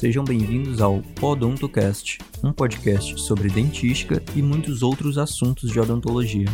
Sejam 0.00 0.24
bem-vindos 0.24 0.80
ao 0.80 1.02
Odontocast, 1.20 2.16
um 2.42 2.54
podcast 2.54 3.20
sobre 3.20 3.50
dentística 3.50 4.14
e 4.34 4.40
muitos 4.40 4.82
outros 4.82 5.18
assuntos 5.18 5.70
de 5.70 5.78
odontologia. 5.78 6.46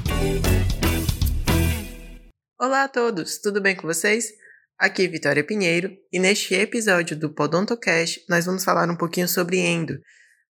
Olá 2.60 2.82
a 2.82 2.88
todos, 2.88 3.38
tudo 3.38 3.60
bem 3.60 3.76
com 3.76 3.86
vocês? 3.86 4.32
Aqui 4.76 5.04
é 5.04 5.06
Vitória 5.06 5.44
Pinheiro 5.44 5.96
e 6.12 6.18
neste 6.18 6.56
episódio 6.56 7.16
do 7.16 7.32
Podontocast 7.32 8.20
nós 8.28 8.46
vamos 8.46 8.64
falar 8.64 8.90
um 8.90 8.96
pouquinho 8.96 9.28
sobre 9.28 9.60
endo, 9.60 9.96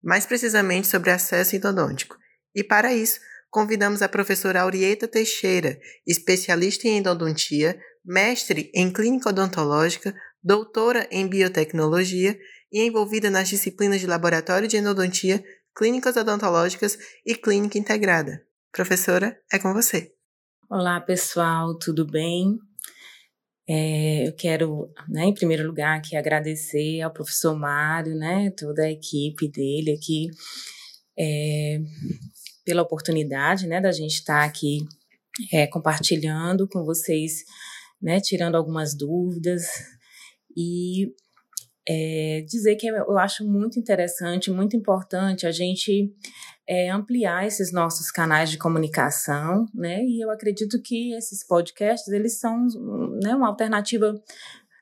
mais 0.04 0.28
precisamente 0.28 0.86
sobre 0.86 1.10
acesso 1.10 1.56
endodôntico. 1.56 2.16
E 2.54 2.64
para 2.64 2.94
isso, 2.94 3.20
convidamos 3.50 4.04
a 4.04 4.08
professora 4.08 4.62
Aurieta 4.62 5.08
Teixeira, 5.08 5.80
especialista 6.06 6.88
em 6.88 7.00
endodontia, 7.00 7.76
mestre 8.06 8.70
em 8.72 8.94
clínica 8.94 9.30
odontológica, 9.30 10.14
doutora 10.44 11.08
em 11.10 11.28
biotecnologia 11.28 12.38
e 12.74 12.82
envolvida 12.82 13.30
nas 13.30 13.48
disciplinas 13.48 14.02
de 14.02 14.08
laboratório 14.08 14.68
de 14.68 14.78
endodontia, 14.78 15.44
clínicas 15.78 16.18
odontológicas 16.18 16.98
e 17.24 17.36
clínica 17.36 17.78
integrada. 17.78 18.44
Professora, 18.72 19.40
é 19.52 19.60
com 19.60 19.72
você. 19.72 20.12
Olá, 20.68 21.00
pessoal, 21.00 21.78
tudo 21.78 22.04
bem? 22.04 22.58
É, 23.70 24.28
eu 24.28 24.36
quero, 24.36 24.92
né, 25.08 25.26
em 25.26 25.34
primeiro 25.34 25.68
lugar, 25.68 26.00
aqui 26.00 26.16
agradecer 26.18 27.02
ao 27.02 27.14
professor 27.14 27.56
Mário, 27.56 28.16
né, 28.16 28.52
toda 28.58 28.82
a 28.82 28.92
equipe 28.92 29.48
dele 29.50 29.92
aqui, 29.92 30.28
é, 31.18 31.80
pela 32.66 32.82
oportunidade, 32.82 33.68
né, 33.68 33.80
da 33.80 33.92
gente 33.92 34.16
estar 34.16 34.44
aqui 34.44 34.80
é, 35.52 35.68
compartilhando 35.68 36.68
com 36.68 36.84
vocês, 36.84 37.44
né, 38.02 38.20
tirando 38.20 38.56
algumas 38.56 38.98
dúvidas 38.98 39.64
e 40.58 41.14
é, 41.88 42.44
dizer 42.48 42.76
que 42.76 42.88
eu 42.88 43.18
acho 43.18 43.46
muito 43.46 43.80
interessante, 43.80 44.52
muito 44.52 44.76
importante 44.76 45.46
a 45.46 45.52
gente 45.52 46.14
é, 46.68 46.90
ampliar 46.90 47.46
esses 47.46 47.74
nossos 47.74 48.10
canais 48.10 48.50
de 48.50 48.58
comunicação, 48.58 49.66
né? 49.74 50.02
E 50.04 50.24
eu 50.24 50.32
acredito 50.32 50.82
que 50.82 51.14
esses 51.14 51.46
podcasts 51.46 52.12
eles 52.12 52.40
são 52.40 52.68
né, 53.22 53.36
uma 53.36 53.50
alternativa 53.50 54.16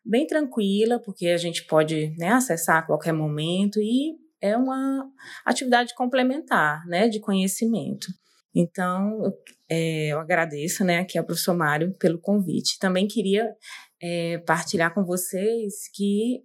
bem 0.05 0.27
tranquila, 0.27 0.99
porque 0.99 1.27
a 1.27 1.37
gente 1.37 1.65
pode 1.65 2.13
né, 2.17 2.29
acessar 2.29 2.77
a 2.77 2.81
qualquer 2.83 3.13
momento 3.13 3.79
e 3.79 4.15
é 4.39 4.57
uma 4.57 5.07
atividade 5.45 5.93
complementar, 5.95 6.85
né, 6.87 7.07
de 7.07 7.19
conhecimento. 7.19 8.07
Então, 8.53 9.33
é, 9.69 10.07
eu 10.07 10.19
agradeço, 10.19 10.83
né, 10.83 10.99
aqui 10.99 11.17
ao 11.17 11.23
professor 11.23 11.55
Mário 11.55 11.95
pelo 11.97 12.19
convite. 12.19 12.79
Também 12.79 13.07
queria 13.07 13.55
é, 14.01 14.39
partilhar 14.39 14.93
com 14.93 15.05
vocês 15.05 15.87
que 15.93 16.41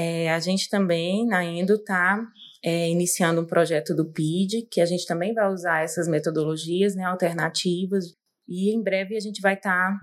é, 0.00 0.30
a 0.30 0.38
gente 0.38 0.70
também, 0.70 1.26
na 1.26 1.44
Endo, 1.44 1.74
está 1.74 2.24
é, 2.64 2.88
iniciando 2.88 3.40
um 3.40 3.44
projeto 3.44 3.92
do 3.96 4.12
PID, 4.12 4.68
que 4.70 4.80
a 4.80 4.86
gente 4.86 5.04
também 5.04 5.34
vai 5.34 5.52
usar 5.52 5.82
essas 5.82 6.06
metodologias 6.06 6.94
né, 6.94 7.02
alternativas, 7.02 8.04
e 8.48 8.72
em 8.72 8.80
breve 8.80 9.16
a 9.16 9.20
gente 9.20 9.40
vai 9.40 9.54
estar 9.54 9.90
tá, 9.90 10.00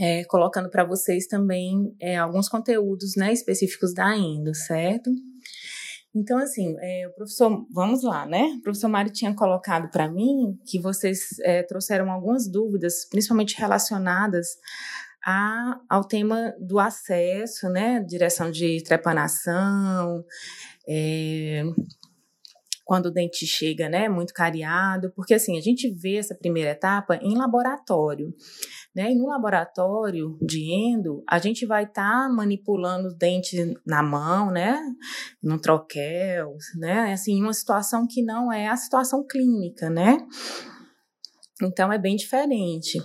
é, 0.00 0.24
colocando 0.24 0.70
para 0.70 0.84
vocês 0.84 1.26
também 1.26 1.94
é, 2.00 2.16
alguns 2.16 2.48
conteúdos 2.48 3.14
né, 3.14 3.30
específicos 3.30 3.92
da 3.92 4.16
Endo, 4.16 4.54
certo? 4.54 5.10
Então, 6.14 6.38
assim, 6.38 6.74
é, 6.80 7.08
o 7.08 7.14
professor, 7.14 7.66
vamos 7.70 8.02
lá, 8.02 8.24
né? 8.24 8.54
O 8.58 8.62
professor 8.62 8.88
Mário 8.88 9.12
tinha 9.12 9.34
colocado 9.34 9.90
para 9.90 10.10
mim 10.10 10.58
que 10.66 10.80
vocês 10.80 11.38
é, 11.42 11.62
trouxeram 11.62 12.10
algumas 12.10 12.50
dúvidas, 12.50 13.06
principalmente 13.10 13.54
relacionadas 13.58 14.46
a, 15.24 15.80
ao 15.88 16.04
tema 16.04 16.54
do 16.60 16.78
acesso, 16.78 17.68
né? 17.68 18.00
Direção 18.00 18.50
de 18.50 18.82
trepanação, 18.82 20.24
é, 20.88 21.62
quando 22.88 23.06
o 23.06 23.10
dente 23.10 23.46
chega, 23.46 23.86
né, 23.86 24.08
muito 24.08 24.32
cariado, 24.32 25.12
porque 25.14 25.34
assim, 25.34 25.58
a 25.58 25.60
gente 25.60 25.90
vê 25.90 26.16
essa 26.16 26.34
primeira 26.34 26.70
etapa 26.70 27.16
em 27.16 27.36
laboratório, 27.36 28.34
né, 28.96 29.12
e 29.12 29.14
no 29.14 29.26
laboratório 29.26 30.38
de 30.40 30.72
endo, 30.72 31.22
a 31.28 31.38
gente 31.38 31.66
vai 31.66 31.84
estar 31.84 32.02
tá 32.02 32.28
manipulando 32.30 33.08
o 33.08 33.14
dente 33.14 33.74
na 33.86 34.02
mão, 34.02 34.50
né, 34.50 34.80
no 35.42 35.60
troquel, 35.60 36.56
né, 36.78 37.12
assim, 37.12 37.42
uma 37.42 37.52
situação 37.52 38.06
que 38.08 38.22
não 38.22 38.50
é 38.50 38.68
a 38.68 38.76
situação 38.76 39.22
clínica, 39.22 39.90
né, 39.90 40.16
então 41.62 41.92
é 41.92 41.98
bem 41.98 42.16
diferente. 42.16 42.98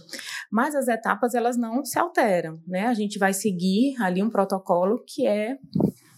Mas 0.51 0.75
as 0.75 0.87
etapas 0.87 1.33
elas 1.33 1.57
não 1.57 1.83
se 1.83 1.97
alteram, 1.97 2.59
né? 2.67 2.87
A 2.87 2.93
gente 2.93 3.17
vai 3.17 3.33
seguir 3.33 3.95
ali 4.01 4.21
um 4.21 4.29
protocolo 4.29 5.03
que 5.05 5.27
é 5.27 5.57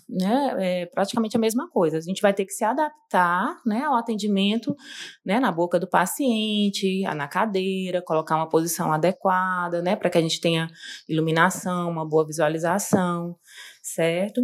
né, 0.08 0.56
é 0.60 0.86
praticamente 0.86 1.36
a 1.36 1.40
mesma 1.40 1.68
coisa. 1.70 1.98
A 1.98 2.02
gente 2.02 2.22
vai 2.22 2.34
ter 2.34 2.46
que 2.46 2.54
se 2.54 2.64
adaptar, 2.64 3.60
né, 3.66 3.84
ao 3.84 3.96
atendimento, 3.96 4.76
né, 5.26 5.40
na 5.40 5.52
boca 5.52 5.80
do 5.80 5.88
paciente, 5.88 7.02
na 7.16 7.28
cadeira, 7.28 8.02
colocar 8.02 8.36
uma 8.36 8.48
posição 8.48 8.94
adequada, 8.94 9.82
né, 9.82 9.96
para 9.96 10.10
que 10.10 10.18
a 10.18 10.22
gente 10.22 10.40
tenha 10.40 10.70
iluminação, 11.10 11.90
uma 11.90 12.08
boa 12.08 12.26
visualização, 12.26 13.36
certo? 13.82 14.42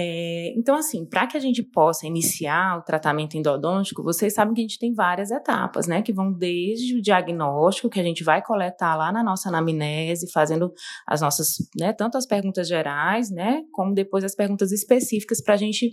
É, 0.00 0.54
então, 0.56 0.76
assim, 0.76 1.04
para 1.04 1.26
que 1.26 1.36
a 1.36 1.40
gente 1.40 1.60
possa 1.60 2.06
iniciar 2.06 2.78
o 2.78 2.82
tratamento 2.82 3.36
endodôntico, 3.36 4.00
vocês 4.00 4.32
sabem 4.32 4.54
que 4.54 4.60
a 4.60 4.62
gente 4.62 4.78
tem 4.78 4.94
várias 4.94 5.32
etapas, 5.32 5.88
né? 5.88 6.02
Que 6.02 6.12
vão 6.12 6.32
desde 6.32 6.96
o 6.96 7.02
diagnóstico, 7.02 7.90
que 7.90 7.98
a 7.98 8.02
gente 8.04 8.22
vai 8.22 8.40
coletar 8.40 8.94
lá 8.94 9.10
na 9.10 9.24
nossa 9.24 9.48
anamnese, 9.48 10.30
fazendo 10.30 10.72
as 11.04 11.20
nossas, 11.20 11.56
né, 11.76 11.92
tanto 11.92 12.16
as 12.16 12.26
perguntas 12.26 12.68
gerais, 12.68 13.28
né, 13.28 13.64
como 13.72 13.92
depois 13.92 14.22
as 14.22 14.36
perguntas 14.36 14.70
específicas, 14.70 15.42
para 15.42 15.54
a 15.54 15.56
gente, 15.56 15.92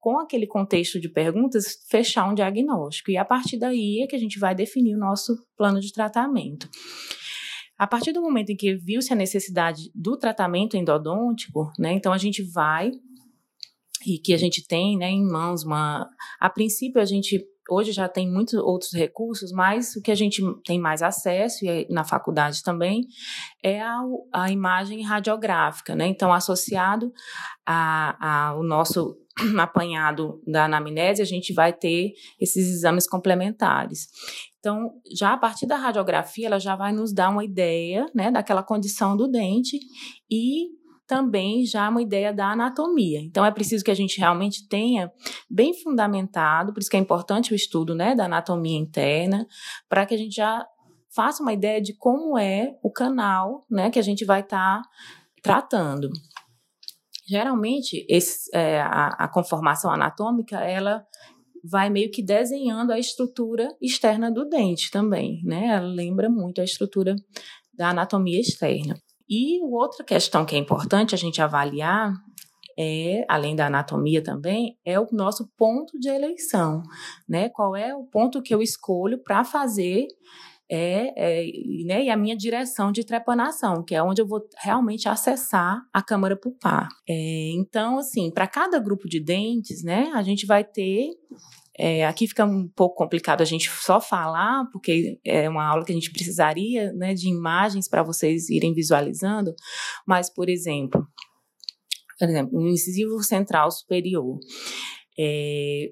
com 0.00 0.18
aquele 0.18 0.48
contexto 0.48 1.00
de 1.00 1.08
perguntas, 1.08 1.78
fechar 1.88 2.28
um 2.28 2.34
diagnóstico. 2.34 3.12
E 3.12 3.16
a 3.16 3.24
partir 3.24 3.56
daí 3.56 4.02
é 4.02 4.08
que 4.08 4.16
a 4.16 4.18
gente 4.18 4.36
vai 4.36 4.52
definir 4.52 4.96
o 4.96 4.98
nosso 4.98 5.36
plano 5.56 5.78
de 5.78 5.92
tratamento. 5.92 6.68
A 7.78 7.86
partir 7.86 8.12
do 8.12 8.20
momento 8.20 8.50
em 8.50 8.56
que 8.56 8.74
viu-se 8.74 9.12
a 9.12 9.16
necessidade 9.16 9.92
do 9.94 10.16
tratamento 10.16 10.76
endodôntico, 10.76 11.70
né, 11.78 11.92
então 11.92 12.12
a 12.12 12.18
gente 12.18 12.42
vai 12.42 12.90
e 14.06 14.18
que 14.18 14.34
a 14.34 14.38
gente 14.38 14.66
tem 14.66 14.96
né, 14.96 15.10
em 15.10 15.24
mãos 15.24 15.64
uma. 15.64 16.08
A 16.40 16.50
princípio, 16.50 17.00
a 17.00 17.04
gente 17.04 17.44
hoje 17.70 17.92
já 17.92 18.08
tem 18.08 18.30
muitos 18.30 18.54
outros 18.54 18.92
recursos, 18.92 19.50
mas 19.52 19.96
o 19.96 20.02
que 20.02 20.10
a 20.10 20.14
gente 20.14 20.42
tem 20.64 20.78
mais 20.78 21.02
acesso, 21.02 21.64
e 21.64 21.86
na 21.88 22.04
faculdade 22.04 22.62
também, 22.62 23.06
é 23.62 23.80
a, 23.80 24.00
a 24.32 24.50
imagem 24.50 25.02
radiográfica, 25.02 25.94
né? 25.94 26.06
Então, 26.06 26.32
associado 26.32 27.12
ao 27.66 28.62
nosso 28.62 29.16
apanhado 29.58 30.42
da 30.46 30.66
anamnese, 30.66 31.22
a 31.22 31.26
gente 31.26 31.52
vai 31.52 31.72
ter 31.72 32.12
esses 32.40 32.68
exames 32.68 33.08
complementares. 33.08 34.08
Então, 34.58 34.92
já 35.16 35.32
a 35.32 35.36
partir 35.36 35.66
da 35.66 35.76
radiografia, 35.76 36.46
ela 36.46 36.58
já 36.58 36.76
vai 36.76 36.92
nos 36.92 37.12
dar 37.12 37.30
uma 37.30 37.44
ideia, 37.44 38.06
né, 38.14 38.30
daquela 38.30 38.62
condição 38.62 39.16
do 39.16 39.28
dente 39.28 39.78
e 40.30 40.68
também 41.06 41.64
já 41.66 41.88
uma 41.88 42.02
ideia 42.02 42.32
da 42.32 42.52
anatomia. 42.52 43.20
Então 43.20 43.44
é 43.44 43.50
preciso 43.50 43.84
que 43.84 43.90
a 43.90 43.94
gente 43.94 44.18
realmente 44.18 44.66
tenha 44.68 45.12
bem 45.50 45.74
fundamentado, 45.74 46.72
por 46.72 46.80
isso 46.80 46.90
que 46.90 46.96
é 46.96 47.00
importante 47.00 47.52
o 47.52 47.56
estudo, 47.56 47.94
né, 47.94 48.14
da 48.14 48.24
anatomia 48.24 48.78
interna, 48.78 49.46
para 49.88 50.06
que 50.06 50.14
a 50.14 50.18
gente 50.18 50.34
já 50.34 50.66
faça 51.14 51.42
uma 51.42 51.52
ideia 51.52 51.80
de 51.80 51.96
como 51.96 52.38
é 52.38 52.76
o 52.82 52.90
canal, 52.90 53.64
né, 53.70 53.90
que 53.90 53.98
a 53.98 54.02
gente 54.02 54.24
vai 54.24 54.40
estar 54.40 54.82
tá 54.82 54.88
tratando. 55.42 56.10
Geralmente, 57.26 58.04
esse, 58.08 58.50
é, 58.54 58.80
a, 58.80 59.08
a 59.18 59.28
conformação 59.28 59.90
anatômica, 59.90 60.58
ela 60.58 61.04
vai 61.64 61.88
meio 61.88 62.10
que 62.10 62.22
desenhando 62.22 62.92
a 62.92 62.98
estrutura 62.98 63.74
externa 63.80 64.30
do 64.30 64.46
dente 64.46 64.90
também, 64.90 65.40
né? 65.42 65.68
Ela 65.68 65.86
lembra 65.86 66.28
muito 66.28 66.60
a 66.60 66.64
estrutura 66.64 67.16
da 67.72 67.88
anatomia 67.88 68.38
externa. 68.38 68.94
E 69.28 69.62
outra 69.62 70.04
questão 70.04 70.44
que 70.44 70.54
é 70.54 70.58
importante 70.58 71.14
a 71.14 71.18
gente 71.18 71.40
avaliar 71.40 72.12
é, 72.78 73.24
além 73.28 73.54
da 73.54 73.66
anatomia 73.66 74.22
também, 74.22 74.76
é 74.84 74.98
o 74.98 75.06
nosso 75.12 75.48
ponto 75.56 75.98
de 75.98 76.08
eleição, 76.08 76.82
né? 77.28 77.48
Qual 77.48 77.76
é 77.76 77.94
o 77.94 78.04
ponto 78.04 78.42
que 78.42 78.54
eu 78.54 78.60
escolho 78.60 79.18
para 79.22 79.44
fazer 79.44 80.08
é, 80.70 81.12
é, 81.16 81.46
né, 81.84 82.04
e 82.04 82.10
a 82.10 82.16
minha 82.16 82.34
direção 82.34 82.90
de 82.90 83.04
trepanação, 83.04 83.84
que 83.84 83.94
é 83.94 84.02
onde 84.02 84.22
eu 84.22 84.26
vou 84.26 84.42
realmente 84.58 85.08
acessar 85.08 85.82
a 85.92 86.02
câmara 86.02 86.36
pulpar. 86.36 86.88
É, 87.08 87.50
então, 87.52 87.98
assim, 87.98 88.30
para 88.30 88.46
cada 88.46 88.78
grupo 88.78 89.06
de 89.06 89.20
dentes, 89.20 89.84
né, 89.84 90.10
a 90.14 90.22
gente 90.22 90.46
vai 90.46 90.64
ter 90.64 91.10
é, 91.78 92.06
aqui 92.06 92.28
fica 92.28 92.44
um 92.44 92.68
pouco 92.68 92.94
complicado 92.96 93.40
a 93.40 93.44
gente 93.44 93.68
só 93.68 94.00
falar, 94.00 94.68
porque 94.72 95.18
é 95.24 95.48
uma 95.48 95.66
aula 95.66 95.84
que 95.84 95.92
a 95.92 95.94
gente 95.94 96.12
precisaria 96.12 96.92
né, 96.92 97.14
de 97.14 97.28
imagens 97.28 97.88
para 97.88 98.02
vocês 98.02 98.48
irem 98.48 98.72
visualizando, 98.72 99.54
mas, 100.06 100.32
por 100.32 100.48
exemplo, 100.48 101.06
por 102.18 102.28
exemplo, 102.28 102.58
o 102.58 102.68
incisivo 102.68 103.22
central 103.22 103.70
superior, 103.70 104.38
é, 105.18 105.88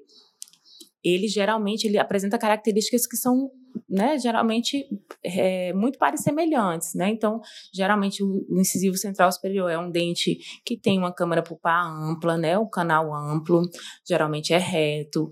ele 1.03 1.27
geralmente 1.27 1.85
ele 1.85 1.97
apresenta 1.97 2.37
características 2.37 3.05
que 3.05 3.17
são 3.17 3.51
né, 3.89 4.17
geralmente 4.17 4.87
é, 5.23 5.73
muito 5.73 5.97
semelhantes, 6.17 6.93
né? 6.93 7.09
Então, 7.09 7.41
geralmente 7.73 8.23
o, 8.23 8.45
incisivo 8.51 8.95
central 8.97 9.31
superior 9.31 9.69
é 9.69 9.77
um 9.77 9.89
dente 9.89 10.37
que 10.65 10.77
tem 10.77 10.97
uma 10.97 11.13
câmara 11.13 11.43
pulpar 11.43 11.85
ampla, 11.85 12.37
né? 12.37 12.57
O 12.57 12.67
canal 12.67 13.13
amplo, 13.13 13.61
geralmente 14.07 14.53
é 14.53 14.57
reto. 14.57 15.29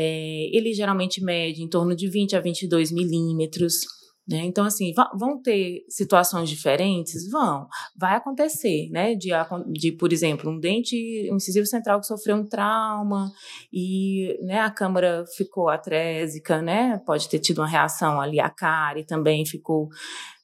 É, 0.00 0.56
ele 0.56 0.72
geralmente 0.72 1.20
mede 1.20 1.60
em 1.60 1.68
torno 1.68 1.96
de 1.96 2.08
20 2.08 2.36
a 2.36 2.40
22 2.40 2.92
milímetros. 2.92 3.80
Né? 4.28 4.44
Então, 4.44 4.64
assim, 4.64 4.92
vão 5.18 5.42
ter 5.42 5.84
situações 5.88 6.48
diferentes? 6.48 7.28
Vão. 7.28 7.66
Vai 7.98 8.14
acontecer, 8.14 8.88
né? 8.90 9.16
De, 9.16 9.30
de, 9.72 9.90
por 9.90 10.12
exemplo, 10.12 10.50
um 10.50 10.60
dente, 10.60 10.94
um 11.32 11.36
incisivo 11.36 11.66
central 11.66 11.98
que 11.98 12.06
sofreu 12.06 12.36
um 12.36 12.46
trauma 12.46 13.32
e 13.72 14.38
né, 14.42 14.60
a 14.60 14.70
câmara 14.70 15.24
ficou 15.36 15.68
atrésica, 15.68 16.62
né? 16.62 16.98
Pode 17.04 17.28
ter 17.28 17.40
tido 17.40 17.58
uma 17.58 17.66
reação 17.66 18.20
ali, 18.20 18.38
a 18.38 18.50
cárie 18.50 19.04
também 19.04 19.44
ficou... 19.44 19.88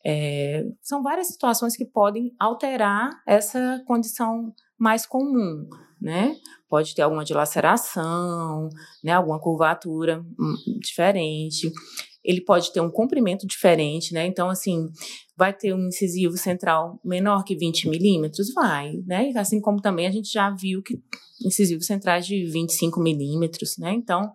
É, 0.05 0.65
são 0.83 1.01
várias 1.01 1.29
situações 1.29 1.77
que 1.77 1.85
podem 1.85 2.35
alterar 2.41 3.11
essa 3.25 3.83
condição 3.87 4.53
mais 4.79 5.07
comum, 5.07 5.69
né? 6.01 6.37
Pode 6.75 6.93
ter 6.93 7.03
alguma 7.03 7.25
dilaceração, 7.25 8.69
né? 9.03 9.13
Alguma 9.13 9.39
curvatura 9.39 10.25
hum, 10.37 10.57
diferente 10.81 11.71
ele 12.25 12.41
pode 12.41 12.73
ter 12.73 12.81
um 12.81 12.91
comprimento 12.91 13.47
diferente, 13.47 14.15
né? 14.15 14.27
Então, 14.27 14.49
assim, 14.49 14.89
vai 15.37 15.53
ter 15.53 15.75
um 15.75 15.89
incisivo 15.89 16.39
central 16.39 16.99
menor 17.05 17.45
que 17.45 17.55
20 17.55 17.89
milímetros? 17.89 18.53
Vai, 18.55 18.95
né? 19.07 19.31
Assim 19.37 19.61
como 19.61 19.81
também 19.81 20.07
a 20.07 20.11
gente 20.11 20.33
já 20.33 20.51
viu 20.51 20.83
que 20.83 20.99
incisivos 21.45 21.85
centrais 21.85 22.27
de 22.27 22.47
25 22.47 22.99
milímetros, 22.99 23.77
né? 23.77 23.93
Então, 23.93 24.33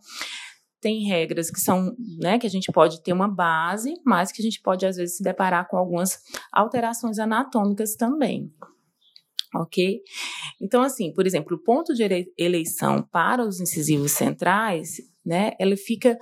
tem 0.79 1.03
regras 1.05 1.49
que 1.49 1.59
são, 1.59 1.93
né, 2.19 2.39
que 2.39 2.47
a 2.47 2.49
gente 2.49 2.71
pode 2.71 3.01
ter 3.01 3.11
uma 3.11 3.27
base, 3.27 3.95
mas 4.05 4.31
que 4.31 4.41
a 4.41 4.45
gente 4.45 4.61
pode 4.61 4.85
às 4.85 4.95
vezes 4.95 5.17
se 5.17 5.23
deparar 5.23 5.67
com 5.67 5.75
algumas 5.75 6.19
alterações 6.53 7.19
anatômicas 7.19 7.95
também. 7.95 8.53
Ok? 9.55 10.01
Então, 10.61 10.81
assim, 10.81 11.11
por 11.13 11.25
exemplo, 11.25 11.57
o 11.57 11.63
ponto 11.63 11.93
de 11.93 12.31
eleição 12.37 13.01
para 13.11 13.43
os 13.43 13.59
incisivos 13.59 14.11
centrais, 14.11 14.97
né, 15.25 15.53
ele 15.59 15.75
fica 15.75 16.17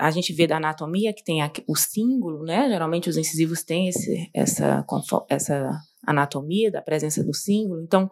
a 0.00 0.10
gente 0.10 0.32
vê 0.32 0.46
da 0.46 0.56
anatomia 0.56 1.12
que 1.12 1.22
tem 1.22 1.40
o 1.68 1.76
símbolo, 1.76 2.42
né? 2.42 2.68
Geralmente 2.68 3.10
os 3.10 3.18
incisivos 3.18 3.62
têm 3.62 3.88
esse, 3.88 4.30
essa, 4.34 4.84
essa 5.28 5.78
anatomia 6.06 6.70
da 6.70 6.80
presença 6.80 7.22
do 7.22 7.34
símbolo. 7.34 7.82
Então, 7.82 8.08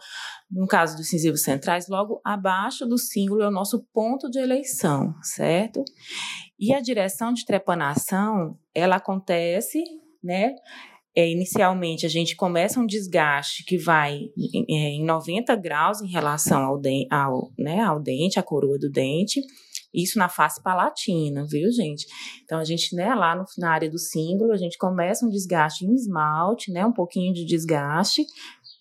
no 0.51 0.67
caso 0.67 0.97
dos 0.97 1.07
incisivos 1.07 1.43
centrais, 1.43 1.89
logo 1.89 2.21
abaixo 2.23 2.87
do 2.87 2.99
símbolo 2.99 3.43
é 3.43 3.49
o 3.49 3.53
nosso 3.53 3.87
ponto 3.93 4.29
de 4.31 4.39
eleição, 4.39 5.15
certo? 5.23 5.83
E 6.59 6.75
a 6.75 6.81
direção 6.81 7.33
de 7.33 7.47
trepanação, 7.47 8.59
ela 8.75 8.97
acontece, 8.97 9.83
né? 10.23 10.55
É, 11.17 11.29
inicialmente, 11.29 12.07
a 12.07 12.09
gente 12.09 12.37
começa 12.37 12.79
um 12.79 12.87
desgaste 12.87 13.65
que 13.65 13.77
vai 13.77 14.21
em, 14.37 15.01
em 15.01 15.05
90 15.05 15.57
graus 15.57 16.01
em 16.01 16.09
relação 16.09 16.63
ao, 16.65 16.79
de, 16.79 17.07
ao, 17.11 17.51
né, 17.59 17.81
ao 17.81 18.01
dente, 18.01 18.39
à 18.39 18.43
coroa 18.43 18.79
do 18.79 18.91
dente, 18.91 19.41
isso 19.93 20.19
na 20.19 20.29
face 20.29 20.63
palatina, 20.63 21.47
viu, 21.49 21.71
gente? 21.73 22.07
Então, 22.45 22.59
a 22.59 22.65
gente, 22.65 22.95
né, 22.95 23.15
lá 23.15 23.35
no, 23.35 23.45
na 23.57 23.73
área 23.73 23.91
do 23.91 23.99
símbolo, 23.99 24.53
a 24.53 24.57
gente 24.57 24.77
começa 24.77 25.25
um 25.25 25.31
desgaste 25.31 25.85
em 25.85 25.95
esmalte, 25.95 26.71
né, 26.71 26.85
um 26.85 26.93
pouquinho 26.93 27.33
de 27.33 27.45
desgaste, 27.45 28.25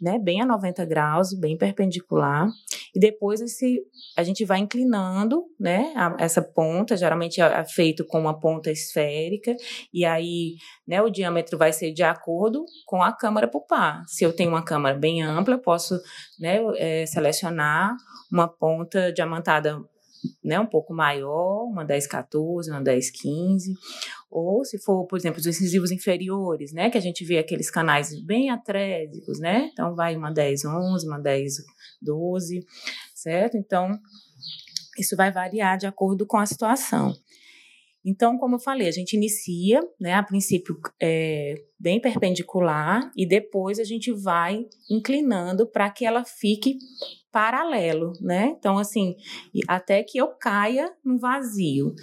né, 0.02 0.20
bem 0.20 0.42
a 0.42 0.46
90 0.46 0.86
graus, 0.86 1.34
bem 1.34 1.58
perpendicular, 1.58 2.48
e 2.96 3.00
depois 3.00 3.42
esse, 3.42 3.82
a 4.16 4.24
gente 4.24 4.46
vai 4.46 4.60
inclinando, 4.60 5.44
né, 5.60 5.94
a, 5.96 6.16
essa 6.20 6.42
ponta, 6.42 6.96
geralmente 6.96 7.42
é, 7.42 7.46
é 7.46 7.66
feito 7.66 8.06
com 8.06 8.20
uma 8.20 8.40
ponta 8.40 8.72
esférica, 8.72 9.56
e 9.94 10.06
aí, 10.06 10.56
né, 10.88 11.02
o 11.02 11.10
diâmetro 11.10 11.58
vai 11.58 11.74
ser 11.74 11.92
de 11.92 12.04
acordo 12.04 12.66
com 12.86 13.02
a 13.02 13.12
câmara 13.12 13.48
pulpar. 13.48 14.04
Se 14.08 14.24
eu 14.24 14.34
tenho 14.34 14.50
uma 14.50 14.64
câmara 14.64 14.98
bem 14.98 15.22
ampla, 15.24 15.56
eu 15.56 15.62
posso, 15.62 16.00
né, 16.40 16.60
é, 16.78 17.06
selecionar 17.06 17.96
uma 18.32 18.48
ponta 18.48 19.12
diamantada 19.12 19.80
né, 20.44 20.60
um 20.60 20.66
pouco 20.66 20.94
maior, 20.94 21.64
uma 21.66 21.84
1014, 21.84 22.70
uma 22.70 22.80
1015, 22.80 23.74
ou 24.30 24.64
se 24.66 24.78
for, 24.80 25.06
por 25.06 25.18
exemplo, 25.18 25.40
os 25.40 25.46
incisivos 25.46 25.92
inferiores, 25.92 26.74
né, 26.74 26.90
que 26.90 26.98
a 26.98 27.02
gente 27.02 27.24
vê 27.24 27.38
aqueles 27.38 27.70
canais 27.70 28.20
bem 28.24 28.50
atrésicos, 28.50 29.40
né, 29.40 29.70
então 29.72 29.96
vai 29.96 30.16
uma 30.16 30.32
1011, 30.32 31.08
uma 31.08 31.18
1012, 31.18 32.66
certo? 33.14 33.58
Então, 33.58 33.92
isso 34.98 35.16
vai 35.16 35.32
variar 35.32 35.78
de 35.78 35.86
acordo 35.86 36.26
com 36.26 36.38
a 36.38 36.46
situação. 36.46 37.14
Então, 38.10 38.38
como 38.38 38.56
eu 38.56 38.60
falei, 38.60 38.88
a 38.88 38.92
gente 38.92 39.18
inicia, 39.18 39.82
né, 40.00 40.14
a 40.14 40.24
princípio 40.24 40.80
é, 40.98 41.56
bem 41.78 42.00
perpendicular 42.00 43.12
e 43.18 43.28
depois 43.28 43.80
a 43.80 43.84
gente 43.84 44.14
vai 44.14 44.66
inclinando 44.90 45.68
para 45.68 45.90
que 45.90 46.06
ela 46.06 46.24
fique 46.24 46.78
paralelo, 47.34 48.14
né? 48.22 48.56
Então, 48.58 48.78
assim, 48.78 49.18
até 49.68 50.02
que 50.04 50.18
eu 50.18 50.30
caia 50.30 50.90
no 51.04 51.20
vazio, 51.20 51.94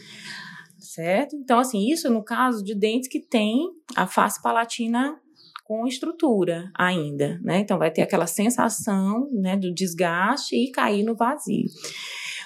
certo? 0.78 1.34
Então, 1.36 1.58
assim, 1.58 1.90
isso 1.90 2.10
no 2.10 2.22
caso 2.22 2.62
de 2.62 2.74
dentes 2.74 3.08
que 3.08 3.18
tem 3.18 3.66
a 3.96 4.06
face 4.06 4.42
palatina 4.42 5.18
com 5.64 5.86
estrutura 5.86 6.70
ainda, 6.76 7.40
né? 7.42 7.60
Então, 7.60 7.78
vai 7.78 7.90
ter 7.90 8.02
aquela 8.02 8.26
sensação, 8.26 9.30
né, 9.32 9.56
do 9.56 9.72
desgaste 9.72 10.54
e 10.54 10.70
cair 10.70 11.02
no 11.02 11.16
vazio. 11.16 11.70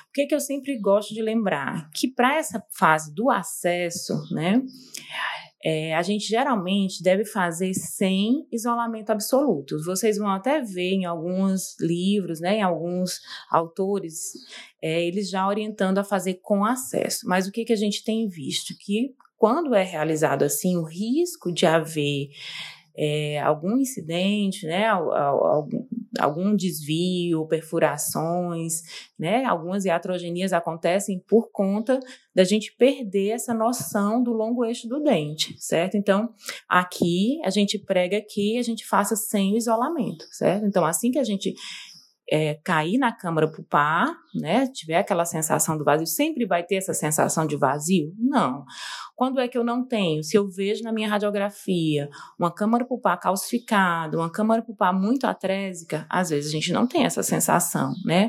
O 0.08 0.12
que, 0.12 0.26
que 0.26 0.34
eu 0.34 0.40
sempre 0.40 0.78
gosto 0.78 1.14
de 1.14 1.22
lembrar? 1.22 1.88
Que 1.94 2.08
para 2.08 2.36
essa 2.36 2.62
fase 2.70 3.14
do 3.14 3.30
acesso, 3.30 4.14
né, 4.32 4.62
é, 5.64 5.94
a 5.94 6.02
gente 6.02 6.26
geralmente 6.26 7.02
deve 7.02 7.24
fazer 7.24 7.74
sem 7.74 8.46
isolamento 8.52 9.10
absoluto. 9.10 9.76
Vocês 9.84 10.16
vão 10.16 10.28
até 10.28 10.60
ver 10.62 10.92
em 10.92 11.04
alguns 11.04 11.78
livros, 11.80 12.40
né, 12.40 12.58
em 12.58 12.62
alguns 12.62 13.20
autores, 13.50 14.32
é, 14.80 15.04
eles 15.04 15.28
já 15.28 15.46
orientando 15.46 15.98
a 15.98 16.04
fazer 16.04 16.40
com 16.42 16.64
acesso. 16.64 17.26
Mas 17.26 17.46
o 17.46 17.52
que, 17.52 17.64
que 17.64 17.72
a 17.72 17.76
gente 17.76 18.04
tem 18.04 18.28
visto? 18.28 18.74
Que 18.78 19.14
quando 19.36 19.74
é 19.74 19.82
realizado 19.82 20.42
assim, 20.42 20.76
o 20.76 20.84
risco 20.84 21.52
de 21.52 21.66
haver 21.66 22.28
é, 22.96 23.40
algum 23.40 23.76
incidente, 23.78 24.66
né, 24.66 24.86
algum, 24.86 25.86
algum 26.18 26.54
desvio, 26.54 27.46
perfurações, 27.46 28.82
né, 29.18 29.44
algumas 29.44 29.84
iatrogenias 29.84 30.52
acontecem 30.52 31.22
por 31.28 31.50
conta 31.50 31.98
da 32.34 32.44
gente 32.44 32.74
perder 32.76 33.30
essa 33.30 33.52
noção 33.52 34.22
do 34.22 34.32
longo 34.32 34.64
eixo 34.64 34.88
do 34.88 35.02
dente, 35.02 35.54
certo? 35.58 35.96
Então, 35.96 36.32
aqui 36.68 37.40
a 37.44 37.50
gente 37.50 37.78
prega 37.78 38.20
que 38.20 38.58
a 38.58 38.62
gente 38.62 38.86
faça 38.86 39.16
sem 39.16 39.54
o 39.54 39.56
isolamento, 39.56 40.24
certo? 40.30 40.64
Então, 40.66 40.84
assim 40.84 41.10
que 41.10 41.18
a 41.18 41.24
gente 41.24 41.54
é, 42.30 42.54
cair 42.62 42.98
na 42.98 43.10
câmara 43.10 43.50
pulpar, 43.50 44.14
né, 44.34 44.66
tiver 44.68 44.96
aquela 44.96 45.24
sensação 45.24 45.78
do 45.78 45.84
vazio, 45.84 46.06
sempre 46.06 46.46
vai 46.46 46.62
ter 46.62 46.76
essa 46.76 46.92
sensação 46.92 47.46
de 47.46 47.56
vazio? 47.56 48.14
Não. 48.18 48.64
Quando 49.18 49.40
é 49.40 49.48
que 49.48 49.58
eu 49.58 49.64
não 49.64 49.84
tenho? 49.84 50.22
Se 50.22 50.38
eu 50.38 50.48
vejo 50.48 50.84
na 50.84 50.92
minha 50.92 51.08
radiografia 51.08 52.08
uma 52.38 52.54
câmara 52.54 52.84
pulpar 52.84 53.18
calcificada, 53.18 54.16
uma 54.16 54.30
câmara 54.30 54.62
pulpar 54.62 54.94
muito 54.94 55.26
atrésica, 55.26 56.06
às 56.08 56.30
vezes 56.30 56.48
a 56.48 56.52
gente 56.52 56.72
não 56.72 56.86
tem 56.86 57.04
essa 57.04 57.20
sensação, 57.20 57.92
né? 58.04 58.28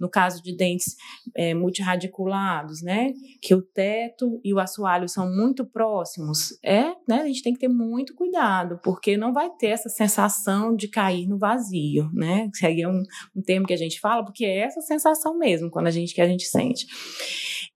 No 0.00 0.08
caso 0.08 0.42
de 0.42 0.56
dentes 0.56 0.96
é, 1.36 1.52
multirradiculados, 1.52 2.80
né, 2.80 3.12
que 3.42 3.54
o 3.54 3.60
teto 3.60 4.40
e 4.42 4.54
o 4.54 4.58
assoalho 4.58 5.10
são 5.10 5.30
muito 5.30 5.62
próximos, 5.62 6.58
é, 6.64 6.84
né, 7.06 7.20
a 7.20 7.26
gente 7.26 7.42
tem 7.42 7.52
que 7.52 7.60
ter 7.60 7.68
muito 7.68 8.14
cuidado, 8.14 8.80
porque 8.82 9.18
não 9.18 9.34
vai 9.34 9.50
ter 9.50 9.66
essa 9.66 9.90
sensação 9.90 10.74
de 10.74 10.88
cair 10.88 11.26
no 11.28 11.36
vazio, 11.36 12.08
né? 12.14 12.48
Isso 12.50 12.66
aí 12.66 12.80
é 12.80 12.88
um, 12.88 13.02
um 13.36 13.42
termo 13.42 13.66
que 13.66 13.74
a 13.74 13.76
gente 13.76 14.00
fala, 14.00 14.24
porque 14.24 14.46
é 14.46 14.60
essa 14.60 14.80
sensação 14.80 15.36
mesmo, 15.36 15.70
quando 15.70 15.88
a 15.88 15.90
gente 15.90 16.14
que 16.14 16.22
a 16.22 16.26
gente 16.26 16.44
sente. 16.44 16.86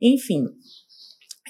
Enfim, 0.01 0.47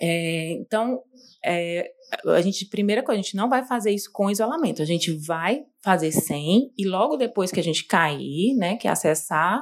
é, 0.01 0.53
então, 0.53 1.01
é, 1.45 1.91
a 2.27 2.41
gente, 2.41 2.67
primeira 2.67 3.03
coisa, 3.03 3.21
a 3.21 3.23
gente 3.23 3.37
não 3.37 3.49
vai 3.49 3.65
fazer 3.65 3.91
isso 3.91 4.11
com 4.13 4.31
isolamento, 4.31 4.83
a 4.83 4.87
gente 4.87 5.13
vai 5.27 5.63
fazer 5.83 6.13
sem, 6.13 6.73
e 6.77 6.87
logo 6.87 7.17
depois 7.17 7.51
que 7.51 7.61
a 7.61 7.63
gente 7.63 7.87
cair, 7.87 8.55
né, 8.57 8.77
que 8.77 8.89
acessar, 8.89 9.61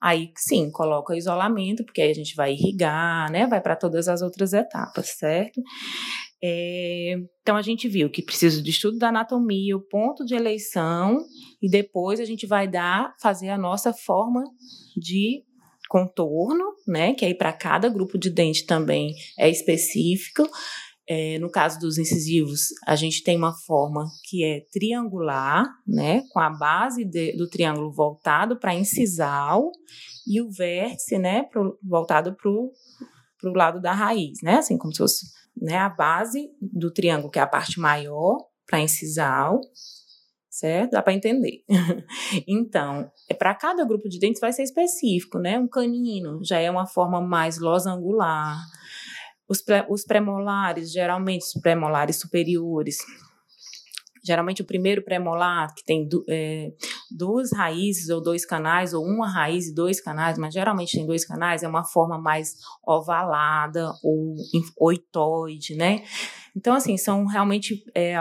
aí 0.00 0.30
sim, 0.36 0.70
coloca 0.70 1.16
isolamento, 1.16 1.84
porque 1.84 2.00
aí 2.00 2.10
a 2.10 2.14
gente 2.14 2.34
vai 2.34 2.52
irrigar, 2.52 3.30
né, 3.30 3.46
vai 3.46 3.60
para 3.60 3.76
todas 3.76 4.08
as 4.08 4.22
outras 4.22 4.52
etapas, 4.52 5.10
certo? 5.18 5.60
É, 6.42 7.14
então 7.42 7.56
a 7.56 7.62
gente 7.62 7.88
viu 7.88 8.08
que 8.08 8.22
precisa 8.22 8.62
de 8.62 8.70
estudo 8.70 8.96
da 8.96 9.08
anatomia, 9.08 9.76
o 9.76 9.80
ponto 9.80 10.24
de 10.24 10.34
eleição, 10.34 11.18
e 11.60 11.68
depois 11.68 12.20
a 12.20 12.24
gente 12.24 12.46
vai 12.46 12.68
dar, 12.68 13.14
fazer 13.20 13.48
a 13.48 13.58
nossa 13.58 13.92
forma 13.92 14.44
de 14.96 15.42
contorno, 15.88 16.64
né? 16.86 17.14
Que 17.14 17.24
aí 17.24 17.34
para 17.34 17.52
cada 17.52 17.88
grupo 17.88 18.18
de 18.18 18.30
dente 18.30 18.66
também 18.66 19.14
é 19.38 19.48
específico. 19.48 20.48
É, 21.10 21.38
no 21.38 21.50
caso 21.50 21.80
dos 21.80 21.96
incisivos, 21.96 22.66
a 22.86 22.94
gente 22.94 23.22
tem 23.22 23.36
uma 23.36 23.54
forma 23.66 24.06
que 24.28 24.44
é 24.44 24.60
triangular, 24.70 25.64
né? 25.86 26.22
Com 26.30 26.38
a 26.38 26.50
base 26.50 27.04
de, 27.04 27.34
do 27.36 27.48
triângulo 27.48 27.90
voltado 27.90 28.58
para 28.58 28.74
incisal 28.74 29.72
e 30.26 30.40
o 30.42 30.50
vértice, 30.50 31.18
né? 31.18 31.44
Pro, 31.44 31.78
voltado 31.82 32.36
para 32.36 32.50
o 32.50 33.54
lado 33.54 33.80
da 33.80 33.92
raiz, 33.92 34.38
né? 34.42 34.56
Assim 34.56 34.76
como 34.76 34.92
se 34.92 34.98
fosse 34.98 35.26
né, 35.60 35.76
a 35.76 35.88
base 35.88 36.50
do 36.60 36.92
triângulo, 36.92 37.30
que 37.30 37.38
é 37.38 37.42
a 37.42 37.46
parte 37.46 37.80
maior, 37.80 38.36
para 38.66 38.80
incisal, 38.80 39.60
certo? 40.58 40.92
Dá 40.92 41.02
para 41.02 41.12
entender. 41.12 41.62
então, 42.46 43.10
é 43.28 43.34
para 43.34 43.54
cada 43.54 43.84
grupo 43.84 44.08
de 44.08 44.18
dentes 44.18 44.40
vai 44.40 44.52
ser 44.52 44.64
específico, 44.64 45.38
né? 45.38 45.58
Um 45.58 45.68
canino 45.68 46.40
já 46.44 46.58
é 46.58 46.70
uma 46.70 46.86
forma 46.86 47.20
mais 47.20 47.58
losangular. 47.58 48.58
Os, 49.48 49.62
pré, 49.62 49.86
os 49.88 50.04
premolares, 50.04 50.92
geralmente 50.92 51.42
os 51.42 51.62
premolares 51.62 52.16
superiores, 52.16 52.98
geralmente 54.28 54.60
o 54.60 54.64
primeiro 54.64 55.02
pré-molar, 55.02 55.74
que 55.74 55.82
tem 55.84 56.06
é, 56.28 56.70
duas 57.10 57.50
raízes 57.52 58.10
ou 58.10 58.22
dois 58.22 58.44
canais, 58.44 58.92
ou 58.92 59.02
uma 59.02 59.26
raiz 59.26 59.68
e 59.68 59.74
dois 59.74 60.00
canais, 60.00 60.36
mas 60.36 60.52
geralmente 60.52 60.96
tem 60.96 61.06
dois 61.06 61.24
canais, 61.24 61.62
é 61.62 61.68
uma 61.68 61.84
forma 61.84 62.18
mais 62.18 62.56
ovalada 62.86 63.90
ou 64.02 64.34
oitoide, 64.78 65.76
né? 65.76 66.02
Então, 66.54 66.74
assim, 66.74 66.96
são 66.96 67.24
realmente 67.24 67.84
é, 67.94 68.16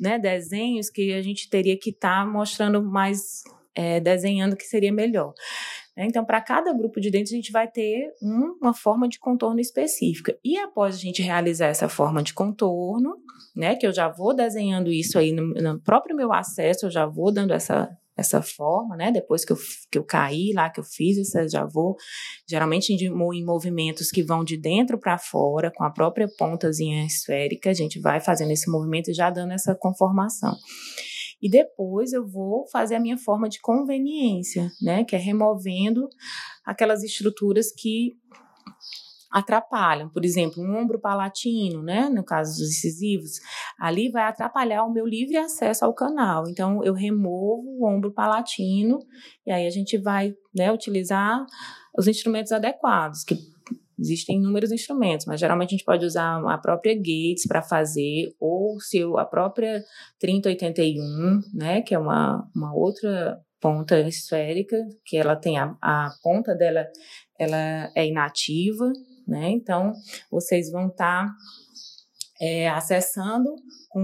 né, 0.00 0.18
desenhos 0.18 0.90
que 0.90 1.12
a 1.12 1.22
gente 1.22 1.48
teria 1.48 1.78
que 1.78 1.90
estar 1.90 2.24
tá 2.24 2.30
mostrando 2.30 2.82
mais, 2.82 3.42
é, 3.74 4.00
desenhando 4.00 4.56
que 4.56 4.64
seria 4.64 4.92
melhor. 4.92 5.32
Né? 5.96 6.06
Então, 6.06 6.24
para 6.24 6.40
cada 6.40 6.72
grupo 6.72 7.00
de 7.00 7.10
dentes, 7.10 7.32
a 7.32 7.36
gente 7.36 7.50
vai 7.50 7.66
ter 7.66 8.12
um, 8.22 8.56
uma 8.62 8.72
forma 8.72 9.08
de 9.08 9.18
contorno 9.18 9.60
específica. 9.60 10.38
E 10.44 10.56
após 10.58 10.94
a 10.94 10.98
gente 10.98 11.20
realizar 11.22 11.66
essa 11.66 11.88
forma 11.88 12.22
de 12.22 12.32
contorno, 12.32 13.16
né, 13.54 13.74
que 13.74 13.86
eu 13.86 13.92
já 13.92 14.08
vou 14.08 14.34
desenhando 14.34 14.92
isso 14.92 15.18
aí 15.18 15.32
no, 15.32 15.48
no 15.54 15.80
próprio 15.80 16.14
meu 16.14 16.32
acesso, 16.32 16.86
eu 16.86 16.90
já 16.90 17.04
vou 17.04 17.32
dando 17.32 17.52
essa, 17.52 17.90
essa 18.18 18.42
forma, 18.42 18.96
né? 18.96 19.12
Depois 19.12 19.44
que 19.44 19.52
eu, 19.52 19.56
que 19.90 19.96
eu 19.96 20.04
caí 20.04 20.52
lá, 20.52 20.68
que 20.68 20.80
eu 20.80 20.84
fiz 20.84 21.16
isso, 21.16 21.38
já 21.48 21.64
vou, 21.64 21.94
geralmente 22.48 22.92
em, 22.92 23.06
em 23.06 23.44
movimentos 23.44 24.10
que 24.10 24.24
vão 24.24 24.42
de 24.42 24.60
dentro 24.60 24.98
para 24.98 25.16
fora, 25.16 25.70
com 25.72 25.84
a 25.84 25.90
própria 25.90 26.28
pontazinha 26.36 27.06
esférica, 27.06 27.70
a 27.70 27.74
gente 27.74 28.00
vai 28.00 28.20
fazendo 28.20 28.50
esse 28.50 28.68
movimento 28.68 29.10
e 29.10 29.14
já 29.14 29.30
dando 29.30 29.52
essa 29.52 29.74
conformação. 29.74 30.56
E 31.40 31.48
depois 31.48 32.12
eu 32.12 32.26
vou 32.26 32.66
fazer 32.68 32.96
a 32.96 33.00
minha 33.00 33.16
forma 33.16 33.48
de 33.48 33.60
conveniência, 33.60 34.68
né? 34.82 35.04
Que 35.04 35.14
é 35.14 35.18
removendo 35.18 36.08
aquelas 36.66 37.04
estruturas 37.04 37.72
que 37.72 38.16
atrapalham. 39.30 40.08
Por 40.08 40.24
exemplo, 40.24 40.62
um 40.62 40.76
ombro 40.76 41.00
palatino, 41.00 41.82
né? 41.82 42.08
No 42.08 42.24
caso 42.24 42.58
dos 42.58 42.70
incisivos, 42.70 43.40
ali 43.78 44.10
vai 44.10 44.24
atrapalhar 44.24 44.84
o 44.84 44.92
meu 44.92 45.06
livre 45.06 45.36
acesso 45.36 45.84
ao 45.84 45.94
canal. 45.94 46.44
Então, 46.48 46.82
eu 46.84 46.94
removo 46.94 47.64
o 47.66 47.86
ombro 47.86 48.12
palatino 48.12 48.98
e 49.46 49.52
aí 49.52 49.66
a 49.66 49.70
gente 49.70 49.98
vai 49.98 50.34
né, 50.54 50.72
utilizar 50.72 51.44
os 51.96 52.06
instrumentos 52.06 52.52
adequados, 52.52 53.24
que 53.24 53.34
Existem 53.98 54.36
inúmeros 54.36 54.70
instrumentos, 54.70 55.26
mas 55.26 55.40
geralmente 55.40 55.70
a 55.70 55.76
gente 55.76 55.84
pode 55.84 56.06
usar 56.06 56.40
a 56.48 56.58
própria 56.58 56.94
Gates 56.94 57.46
para 57.48 57.60
fazer, 57.60 58.32
ou 58.38 58.78
se 58.80 59.02
a 59.16 59.24
própria 59.24 59.82
3081, 60.20 61.40
né, 61.52 61.82
que 61.82 61.94
é 61.94 61.98
uma, 61.98 62.48
uma 62.54 62.72
outra 62.72 63.40
ponta 63.60 63.98
esférica, 63.98 64.76
que 65.04 65.16
ela 65.16 65.34
tem 65.34 65.58
a, 65.58 65.76
a 65.82 66.10
ponta 66.22 66.54
dela, 66.54 66.86
ela 67.40 67.90
é 67.92 68.06
inativa, 68.06 68.92
né, 69.28 69.50
então 69.50 69.92
vocês 70.30 70.70
vão 70.70 70.88
estar 70.88 71.26
tá, 71.26 71.34
é, 72.40 72.68
acessando 72.68 73.54
com 73.88 74.00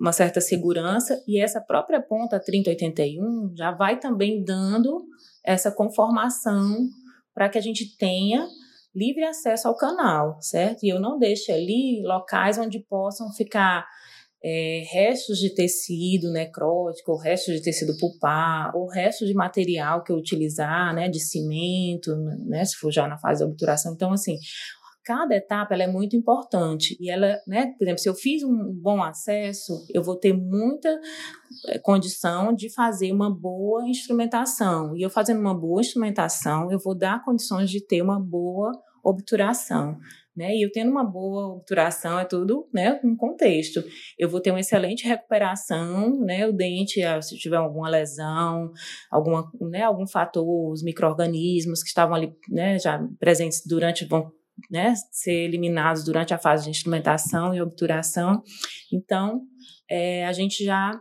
uma 0.00 0.12
certa 0.12 0.40
segurança 0.40 1.22
e 1.26 1.40
essa 1.40 1.60
própria 1.60 2.00
ponta 2.00 2.38
3081 2.38 3.54
já 3.56 3.70
vai 3.70 3.98
também 3.98 4.44
dando 4.44 5.04
essa 5.44 5.70
conformação 5.70 6.88
para 7.32 7.48
que 7.48 7.58
a 7.58 7.60
gente 7.60 7.96
tenha 7.96 8.46
livre 8.94 9.24
acesso 9.24 9.68
ao 9.68 9.76
canal, 9.76 10.40
certo? 10.40 10.84
E 10.84 10.88
eu 10.88 10.98
não 10.98 11.18
deixo 11.18 11.52
ali 11.52 12.02
locais 12.02 12.56
onde 12.56 12.80
possam 12.80 13.30
ficar 13.30 13.86
é, 14.48 14.84
restos 14.92 15.38
de 15.38 15.52
tecido 15.52 16.30
necrótico, 16.30 17.10
ou 17.10 17.18
restos 17.18 17.52
de 17.52 17.62
tecido 17.62 17.98
pulpar, 17.98 18.70
ou 18.76 18.86
restos 18.86 19.26
de 19.26 19.34
material 19.34 20.04
que 20.04 20.12
eu 20.12 20.16
utilizar, 20.16 20.94
né, 20.94 21.08
de 21.08 21.18
cimento, 21.18 22.14
né, 22.46 22.64
se 22.64 22.76
for 22.76 22.92
já 22.92 23.08
na 23.08 23.18
fase 23.18 23.40
da 23.40 23.46
obturação. 23.46 23.92
Então, 23.92 24.12
assim, 24.12 24.36
cada 25.04 25.34
etapa 25.34 25.74
ela 25.74 25.82
é 25.82 25.88
muito 25.88 26.14
importante 26.14 26.96
e 27.00 27.10
ela, 27.10 27.36
né, 27.44 27.74
por 27.76 27.82
exemplo, 27.84 27.98
se 27.98 28.08
eu 28.08 28.14
fiz 28.14 28.44
um 28.44 28.72
bom 28.72 29.02
acesso, 29.02 29.84
eu 29.92 30.00
vou 30.00 30.14
ter 30.14 30.32
muita 30.32 30.96
eh, 31.66 31.78
condição 31.80 32.54
de 32.54 32.72
fazer 32.72 33.10
uma 33.10 33.28
boa 33.28 33.88
instrumentação. 33.88 34.96
E 34.96 35.02
eu 35.02 35.10
fazendo 35.10 35.40
uma 35.40 35.58
boa 35.58 35.80
instrumentação, 35.80 36.70
eu 36.70 36.78
vou 36.78 36.96
dar 36.96 37.24
condições 37.24 37.68
de 37.68 37.84
ter 37.84 38.00
uma 38.00 38.20
boa 38.20 38.70
obturação. 39.02 39.98
Né? 40.36 40.54
E 40.54 40.62
eu 40.62 40.70
tendo 40.70 40.90
uma 40.90 41.02
boa 41.02 41.54
obturação 41.54 42.18
é 42.18 42.24
tudo, 42.26 42.68
né, 42.72 43.00
um 43.02 43.16
contexto. 43.16 43.82
Eu 44.18 44.28
vou 44.28 44.38
ter 44.38 44.50
uma 44.50 44.60
excelente 44.60 45.06
recuperação, 45.06 46.20
né, 46.20 46.46
o 46.46 46.52
dente, 46.52 47.02
ah, 47.02 47.22
se 47.22 47.38
tiver 47.38 47.56
alguma 47.56 47.88
lesão, 47.88 48.70
alguma, 49.10 49.50
né, 49.60 49.82
algum 49.82 50.06
fator, 50.06 50.70
os 50.70 50.82
microorganismos 50.82 51.82
que 51.82 51.88
estavam 51.88 52.14
ali, 52.14 52.34
né, 52.50 52.78
já 52.78 53.02
presentes 53.18 53.62
durante 53.66 54.04
vão 54.04 54.30
né, 54.70 54.94
ser 55.10 55.44
eliminados 55.44 56.04
durante 56.04 56.34
a 56.34 56.38
fase 56.38 56.64
de 56.64 56.70
instrumentação 56.70 57.54
e 57.54 57.60
obturação. 57.60 58.42
Então, 58.92 59.42
é, 59.88 60.26
a 60.26 60.32
gente 60.32 60.64
já 60.64 61.00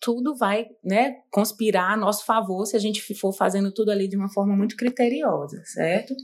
tudo 0.00 0.36
vai 0.36 0.66
né, 0.82 1.16
conspirar 1.30 1.92
a 1.92 1.96
nosso 1.96 2.24
favor 2.24 2.64
se 2.66 2.76
a 2.76 2.78
gente 2.78 3.14
for 3.14 3.32
fazendo 3.32 3.72
tudo 3.72 3.90
ali 3.90 4.08
de 4.08 4.16
uma 4.16 4.28
forma 4.28 4.56
muito 4.56 4.76
criteriosa, 4.76 5.60
certo? 5.64 6.14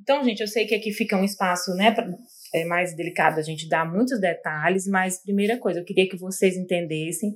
Então, 0.00 0.22
gente, 0.24 0.40
eu 0.40 0.48
sei 0.48 0.66
que 0.66 0.74
aqui 0.74 0.92
fica 0.92 1.16
um 1.16 1.24
espaço 1.24 1.74
né, 1.74 1.90
pra, 1.92 2.08
é 2.54 2.64
mais 2.64 2.94
delicado 2.94 3.38
a 3.38 3.42
gente 3.42 3.68
dar 3.68 3.90
muitos 3.90 4.20
detalhes, 4.20 4.86
mas 4.86 5.22
primeira 5.22 5.58
coisa, 5.58 5.80
eu 5.80 5.84
queria 5.84 6.08
que 6.08 6.16
vocês 6.16 6.56
entendessem 6.56 7.34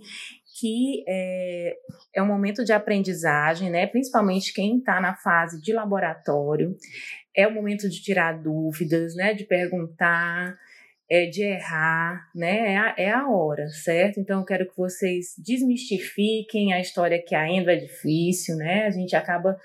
que 0.58 1.04
é, 1.06 1.76
é 2.14 2.22
um 2.22 2.26
momento 2.26 2.64
de 2.64 2.72
aprendizagem, 2.72 3.70
né? 3.70 3.86
Principalmente 3.86 4.54
quem 4.54 4.78
está 4.78 5.00
na 5.00 5.14
fase 5.14 5.60
de 5.60 5.72
laboratório, 5.72 6.74
é 7.36 7.46
o 7.46 7.52
momento 7.52 7.88
de 7.88 8.02
tirar 8.02 8.32
dúvidas, 8.42 9.14
né? 9.14 9.34
De 9.34 9.44
perguntar, 9.44 10.56
é, 11.10 11.26
de 11.26 11.42
errar, 11.42 12.26
né? 12.34 12.72
É 12.72 12.76
a, 12.76 12.94
é 12.96 13.10
a 13.10 13.28
hora, 13.28 13.68
certo? 13.68 14.18
Então 14.18 14.40
eu 14.40 14.46
quero 14.46 14.66
que 14.66 14.76
vocês 14.76 15.34
desmistifiquem 15.38 16.72
a 16.72 16.80
história 16.80 17.22
que 17.22 17.34
ainda 17.34 17.72
é 17.72 17.76
difícil, 17.76 18.56
né? 18.56 18.86
A 18.86 18.90
gente 18.90 19.14
acaba 19.14 19.56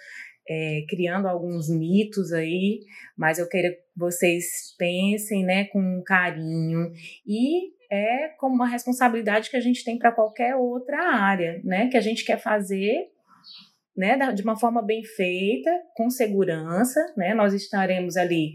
é, 0.47 0.83
criando 0.89 1.27
alguns 1.27 1.69
mitos 1.69 2.31
aí, 2.31 2.79
mas 3.17 3.39
eu 3.39 3.47
quero 3.47 3.73
que 3.73 3.81
vocês 3.95 4.75
pensem, 4.77 5.43
né, 5.45 5.65
com 5.65 6.01
carinho 6.05 6.91
e 7.25 7.71
é 7.91 8.29
como 8.39 8.55
uma 8.55 8.67
responsabilidade 8.67 9.49
que 9.49 9.57
a 9.57 9.61
gente 9.61 9.83
tem 9.83 9.97
para 9.97 10.11
qualquer 10.11 10.55
outra 10.55 10.97
área, 11.13 11.61
né, 11.63 11.87
que 11.89 11.97
a 11.97 12.01
gente 12.01 12.25
quer 12.25 12.41
fazer 12.41 13.09
né, 13.95 14.17
de 14.33 14.41
uma 14.41 14.57
forma 14.57 14.81
bem 14.81 15.03
feita, 15.03 15.69
com 15.95 16.09
segurança, 16.09 16.99
né, 17.17 17.33
nós 17.33 17.53
estaremos 17.53 18.15
ali 18.17 18.53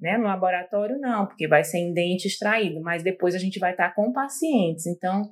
né, 0.00 0.16
no 0.16 0.24
laboratório 0.24 0.98
não, 0.98 1.26
porque 1.26 1.46
vai 1.46 1.62
ser 1.62 1.78
em 1.78 1.92
dente 1.92 2.26
extraído, 2.26 2.80
mas 2.80 3.02
depois 3.02 3.34
a 3.34 3.38
gente 3.38 3.58
vai 3.58 3.72
estar 3.72 3.94
com 3.94 4.12
pacientes. 4.12 4.86
Então, 4.86 5.30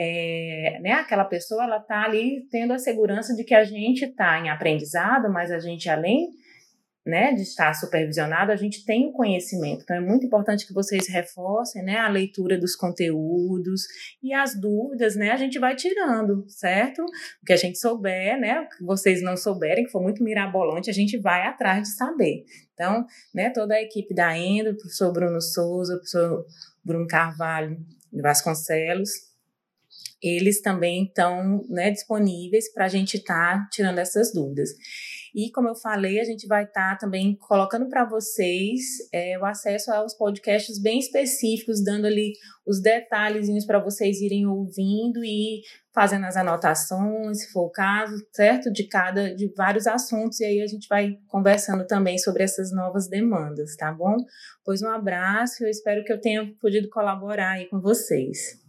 é, 0.00 0.78
né, 0.80 0.92
aquela 0.92 1.24
pessoa 1.24 1.64
ela 1.64 1.78
está 1.78 2.04
ali 2.04 2.46
tendo 2.52 2.72
a 2.72 2.78
segurança 2.78 3.34
de 3.34 3.42
que 3.42 3.54
a 3.54 3.64
gente 3.64 4.04
está 4.04 4.38
em 4.38 4.48
aprendizado, 4.48 5.28
mas 5.28 5.50
a 5.50 5.58
gente 5.58 5.88
além 5.90 6.28
né, 7.04 7.32
de 7.32 7.40
estar 7.40 7.72
supervisionado, 7.72 8.52
a 8.52 8.56
gente 8.56 8.84
tem 8.84 9.08
o 9.08 9.12
conhecimento. 9.12 9.82
Então 9.82 9.96
é 9.96 10.00
muito 10.00 10.26
importante 10.26 10.66
que 10.66 10.74
vocês 10.74 11.08
reforcem, 11.08 11.82
né, 11.82 11.96
a 11.96 12.08
leitura 12.08 12.58
dos 12.58 12.76
conteúdos 12.76 13.82
e 14.22 14.32
as 14.34 14.54
dúvidas, 14.60 15.16
né, 15.16 15.30
a 15.30 15.36
gente 15.36 15.58
vai 15.58 15.74
tirando, 15.74 16.44
certo? 16.48 17.02
O 17.42 17.46
que 17.46 17.52
a 17.54 17.56
gente 17.56 17.78
souber, 17.78 18.38
né, 18.38 18.60
o 18.60 18.68
que 18.68 18.84
vocês 18.84 19.22
não 19.22 19.38
souberem, 19.38 19.84
que 19.84 19.90
for 19.90 20.02
muito 20.02 20.22
mirabolante, 20.22 20.90
a 20.90 20.92
gente 20.92 21.18
vai 21.18 21.46
atrás 21.46 21.84
de 21.84 21.96
saber. 21.96 22.44
Então, 22.74 23.06
né, 23.34 23.50
toda 23.50 23.74
a 23.74 23.82
equipe 23.82 24.14
da 24.14 24.36
Endo, 24.36 24.70
o 24.70 24.76
professor 24.76 25.10
Bruno 25.10 25.40
Souza, 25.40 25.94
o 25.94 25.96
professor 25.96 26.44
Bruno 26.84 27.06
Carvalho 27.06 27.78
Vasconcelos, 28.12 29.27
eles 30.22 30.60
também 30.60 31.04
estão 31.04 31.64
né, 31.68 31.90
disponíveis 31.90 32.72
para 32.72 32.86
a 32.86 32.88
gente 32.88 33.16
estar 33.16 33.58
tá 33.58 33.68
tirando 33.70 33.98
essas 33.98 34.32
dúvidas. 34.32 34.70
E 35.34 35.50
como 35.52 35.68
eu 35.68 35.74
falei, 35.74 36.18
a 36.20 36.24
gente 36.24 36.46
vai 36.46 36.64
estar 36.64 36.92
tá 36.92 36.98
também 36.98 37.36
colocando 37.36 37.88
para 37.88 38.04
vocês 38.04 38.80
é, 39.12 39.38
o 39.38 39.44
acesso 39.44 39.92
aos 39.92 40.14
podcasts 40.14 40.80
bem 40.80 40.98
específicos, 40.98 41.82
dando 41.84 42.06
ali 42.06 42.32
os 42.66 42.80
detalhezinhos 42.80 43.64
para 43.64 43.78
vocês 43.78 44.20
irem 44.20 44.46
ouvindo 44.46 45.24
e 45.24 45.60
fazendo 45.94 46.26
as 46.26 46.36
anotações, 46.36 47.42
se 47.42 47.52
for 47.52 47.66
o 47.66 47.70
caso, 47.70 48.16
certo? 48.32 48.72
De 48.72 48.84
cada, 48.84 49.34
de 49.34 49.52
vários 49.54 49.86
assuntos, 49.86 50.40
e 50.40 50.44
aí 50.44 50.60
a 50.60 50.66
gente 50.66 50.88
vai 50.88 51.16
conversando 51.26 51.86
também 51.86 52.18
sobre 52.18 52.42
essas 52.42 52.72
novas 52.72 53.08
demandas, 53.08 53.76
tá 53.76 53.92
bom? 53.92 54.16
Pois 54.64 54.82
um 54.82 54.88
abraço, 54.88 55.64
eu 55.64 55.68
espero 55.68 56.04
que 56.04 56.12
eu 56.12 56.20
tenha 56.20 56.52
podido 56.60 56.88
colaborar 56.88 57.52
aí 57.52 57.66
com 57.66 57.80
vocês. 57.80 58.67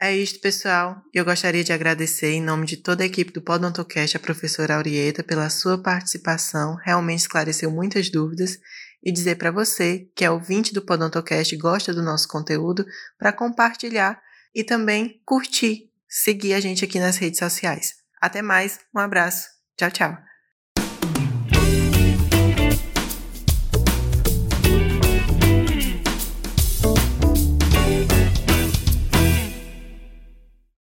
É 0.00 0.16
isto, 0.16 0.40
pessoal. 0.40 1.02
Eu 1.12 1.24
gostaria 1.24 1.64
de 1.64 1.72
agradecer 1.72 2.30
em 2.30 2.40
nome 2.40 2.66
de 2.66 2.76
toda 2.76 3.02
a 3.02 3.06
equipe 3.06 3.32
do 3.32 3.42
Podontocast 3.42 4.16
a 4.16 4.20
professora 4.20 4.76
Aurieta 4.76 5.24
pela 5.24 5.50
sua 5.50 5.76
participação, 5.76 6.76
realmente 6.76 7.20
esclareceu 7.20 7.68
muitas 7.68 8.08
dúvidas 8.08 8.60
e 9.02 9.10
dizer 9.10 9.36
para 9.36 9.50
você 9.50 10.08
que 10.14 10.24
é 10.24 10.30
ouvinte 10.30 10.72
do 10.72 10.82
Podontocast 10.82 11.52
e 11.52 11.58
gosta 11.58 11.92
do 11.92 12.02
nosso 12.02 12.28
conteúdo 12.28 12.86
para 13.18 13.32
compartilhar 13.32 14.20
e 14.54 14.62
também 14.62 15.20
curtir, 15.24 15.90
seguir 16.08 16.54
a 16.54 16.60
gente 16.60 16.84
aqui 16.84 17.00
nas 17.00 17.16
redes 17.16 17.40
sociais. 17.40 17.94
Até 18.20 18.40
mais, 18.40 18.78
um 18.94 19.00
abraço, 19.00 19.48
tchau, 19.76 19.90
tchau. 19.90 20.27